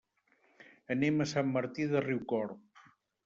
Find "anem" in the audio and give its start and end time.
0.95-1.19